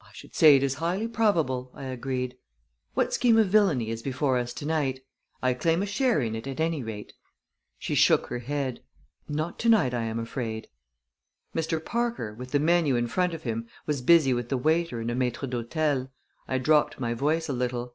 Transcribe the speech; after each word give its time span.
"I 0.00 0.08
should 0.14 0.34
say 0.34 0.56
it 0.56 0.62
is 0.62 0.76
highly 0.76 1.06
probable," 1.06 1.70
I 1.74 1.84
agreed. 1.84 2.38
"What 2.94 3.12
scheme 3.12 3.36
of 3.36 3.48
villainy 3.48 3.90
is 3.90 4.00
before 4.00 4.38
us 4.38 4.54
to 4.54 4.64
night? 4.64 5.02
I 5.42 5.52
claim 5.52 5.82
a 5.82 5.84
share 5.84 6.22
in 6.22 6.34
it 6.34 6.46
at 6.46 6.58
any 6.58 6.82
rate." 6.82 7.12
She 7.78 7.94
shook 7.94 8.28
her 8.28 8.38
head. 8.38 8.80
"Not 9.28 9.58
to 9.58 9.68
night, 9.68 9.92
I 9.92 10.04
am 10.04 10.18
afraid." 10.18 10.68
Mr. 11.54 11.84
Parker, 11.84 12.32
with 12.32 12.52
the 12.52 12.58
menu 12.58 12.96
in 12.96 13.08
front 13.08 13.34
of 13.34 13.42
him, 13.42 13.68
was 13.84 14.00
busy 14.00 14.32
with 14.32 14.48
the 14.48 14.56
waiter 14.56 15.00
and 15.00 15.10
a 15.10 15.14
maître 15.14 15.46
d'hôtel. 15.46 16.08
I 16.48 16.56
dropped 16.56 16.98
my 16.98 17.12
voice 17.12 17.46
a 17.46 17.52
little. 17.52 17.94